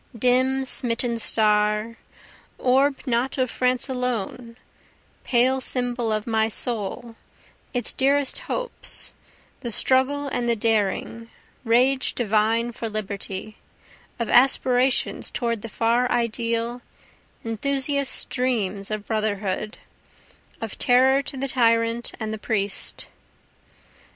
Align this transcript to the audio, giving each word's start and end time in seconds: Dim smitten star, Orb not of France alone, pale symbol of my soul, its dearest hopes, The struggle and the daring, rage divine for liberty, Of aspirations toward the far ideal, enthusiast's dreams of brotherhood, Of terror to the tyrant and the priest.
Dim 0.17 0.65
smitten 0.65 1.17
star, 1.19 1.95
Orb 2.57 3.05
not 3.05 3.37
of 3.37 3.51
France 3.51 3.87
alone, 3.87 4.57
pale 5.23 5.61
symbol 5.61 6.11
of 6.11 6.25
my 6.25 6.49
soul, 6.49 7.15
its 7.71 7.93
dearest 7.93 8.39
hopes, 8.39 9.13
The 9.59 9.71
struggle 9.71 10.27
and 10.27 10.49
the 10.49 10.55
daring, 10.55 11.29
rage 11.63 12.15
divine 12.15 12.71
for 12.71 12.89
liberty, 12.89 13.57
Of 14.17 14.27
aspirations 14.27 15.29
toward 15.29 15.61
the 15.61 15.69
far 15.69 16.09
ideal, 16.11 16.81
enthusiast's 17.45 18.25
dreams 18.25 18.89
of 18.89 19.05
brotherhood, 19.05 19.77
Of 20.61 20.79
terror 20.79 21.21
to 21.21 21.37
the 21.37 21.47
tyrant 21.49 22.13
and 22.19 22.33
the 22.33 22.39
priest. 22.39 23.07